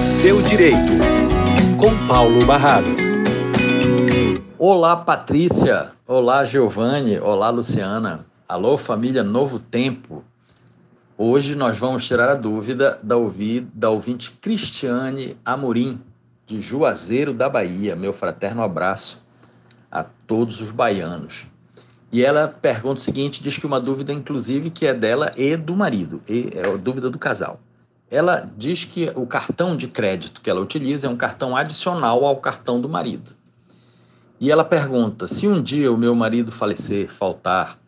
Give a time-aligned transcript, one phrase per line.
[0.00, 0.92] seu direito,
[1.78, 3.18] com Paulo Barrados.
[4.58, 5.92] Olá, Patrícia.
[6.06, 7.18] Olá, Giovanni.
[7.18, 8.24] Olá, Luciana.
[8.48, 10.24] Alô, família Novo Tempo.
[11.18, 16.00] Hoje nós vamos tirar a dúvida da, ouvi, da ouvinte Cristiane Amorim,
[16.46, 17.94] de Juazeiro da Bahia.
[17.94, 19.22] Meu fraterno abraço
[19.92, 21.46] a todos os baianos.
[22.10, 25.76] E ela pergunta o seguinte, diz que uma dúvida, inclusive, que é dela e do
[25.76, 27.60] marido, e é a dúvida do casal.
[28.10, 32.36] Ela diz que o cartão de crédito que ela utiliza é um cartão adicional ao
[32.36, 33.32] cartão do marido.
[34.40, 37.78] E ela pergunta: se um dia o meu marido falecer, faltar,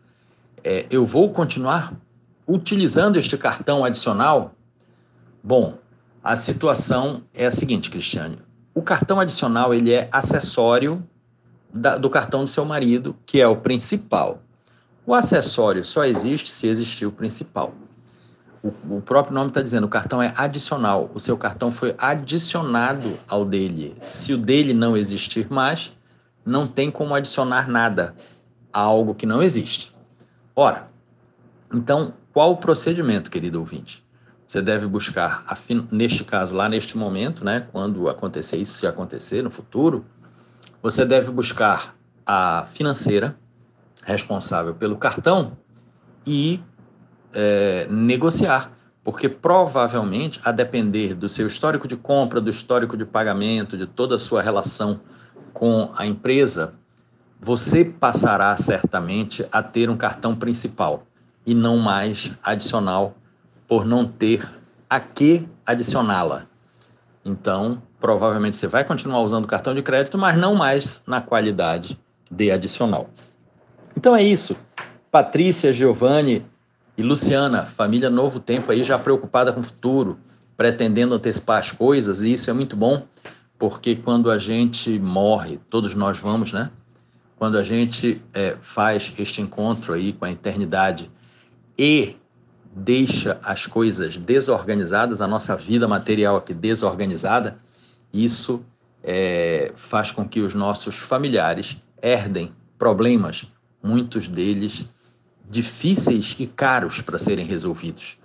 [0.63, 1.93] é, eu vou continuar
[2.47, 4.53] utilizando este cartão adicional?
[5.43, 5.77] Bom,
[6.23, 8.39] a situação é a seguinte, Cristiane.
[8.73, 11.05] O cartão adicional ele é acessório
[11.73, 14.41] da, do cartão do seu marido, que é o principal.
[15.05, 17.73] O acessório só existe se existir o principal.
[18.63, 21.11] O, o próprio nome está dizendo, o cartão é adicional.
[21.13, 23.95] O seu cartão foi adicionado ao dele.
[24.01, 25.95] Se o dele não existir mais,
[26.45, 28.15] não tem como adicionar nada
[28.71, 29.93] a algo que não existe.
[30.55, 30.87] Ora,
[31.73, 34.03] então, qual o procedimento, querido ouvinte?
[34.47, 35.45] Você deve buscar,
[35.91, 40.05] neste caso, lá neste momento, né, quando acontecer isso, se acontecer no futuro,
[40.81, 41.95] você deve buscar
[42.25, 43.35] a financeira
[44.03, 45.57] responsável pelo cartão
[46.25, 46.61] e
[47.33, 48.71] é, negociar,
[49.03, 54.15] porque provavelmente, a depender do seu histórico de compra, do histórico de pagamento, de toda
[54.15, 54.99] a sua relação
[55.53, 56.73] com a empresa,
[57.39, 61.03] você passará certamente a ter um cartão principal
[61.45, 63.15] e não mais adicional,
[63.67, 64.49] por não ter
[64.89, 66.45] a que adicioná-la.
[67.25, 71.99] Então, provavelmente você vai continuar usando o cartão de crédito, mas não mais na qualidade
[72.31, 73.09] de adicional.
[73.95, 74.57] Então é isso.
[75.11, 76.45] Patrícia, Giovanni,
[76.97, 80.19] e Luciana, família Novo Tempo aí já preocupada com o futuro,
[80.55, 83.07] pretendendo antecipar as coisas, e isso é muito bom,
[83.57, 86.69] porque quando a gente morre, todos nós vamos, né?
[87.37, 91.09] Quando a gente é, faz este encontro aí com a eternidade
[91.77, 92.15] e
[92.75, 97.57] deixa as coisas desorganizadas, a nossa vida material aqui desorganizada,
[98.13, 98.63] isso
[99.03, 103.51] é, faz com que os nossos familiares herdem problemas,
[103.81, 104.87] muitos deles
[105.53, 108.17] difíceis e caros para serem resolvidos.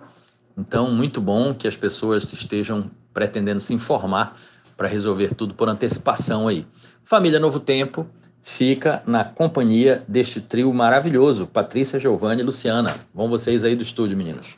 [0.56, 4.36] Então, muito bom que as pessoas estejam pretendendo se informar
[4.76, 6.66] para resolver tudo por antecipação aí.
[7.04, 8.06] Família Novo Tempo
[8.42, 12.96] fica na companhia deste trio maravilhoso, Patrícia, Giovanni e Luciana.
[13.14, 14.56] Vão vocês aí do estúdio, meninos.